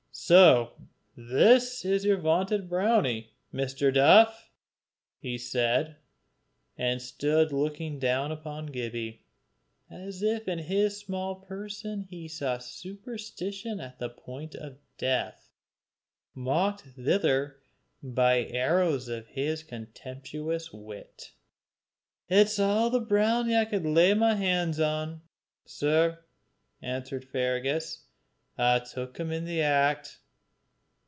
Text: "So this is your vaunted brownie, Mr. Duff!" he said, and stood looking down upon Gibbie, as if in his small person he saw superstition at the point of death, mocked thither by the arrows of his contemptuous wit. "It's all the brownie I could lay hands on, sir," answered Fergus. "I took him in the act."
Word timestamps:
"So 0.13 0.73
this 1.17 1.83
is 1.83 2.05
your 2.05 2.15
vaunted 2.17 2.69
brownie, 2.69 3.31
Mr. 3.53 3.93
Duff!" 3.93 4.49
he 5.19 5.37
said, 5.37 5.95
and 6.77 7.01
stood 7.01 7.51
looking 7.51 7.97
down 7.97 8.31
upon 8.31 8.67
Gibbie, 8.67 9.23
as 9.89 10.21
if 10.21 10.47
in 10.47 10.59
his 10.59 10.95
small 10.97 11.35
person 11.35 12.03
he 12.09 12.27
saw 12.27 12.59
superstition 12.59 13.79
at 13.79 13.99
the 13.99 14.09
point 14.09 14.53
of 14.55 14.77
death, 14.97 15.49
mocked 16.35 16.81
thither 16.81 17.57
by 18.03 18.43
the 18.43 18.53
arrows 18.53 19.07
of 19.09 19.27
his 19.27 19.63
contemptuous 19.63 20.71
wit. 20.71 21.31
"It's 22.29 22.59
all 22.59 22.89
the 22.89 23.01
brownie 23.01 23.57
I 23.57 23.65
could 23.65 23.85
lay 23.85 24.13
hands 24.15 24.79
on, 24.79 25.21
sir," 25.65 26.19
answered 26.81 27.25
Fergus. 27.25 28.05
"I 28.57 28.79
took 28.79 29.17
him 29.17 29.31
in 29.31 29.45
the 29.45 29.61
act." 29.61 30.19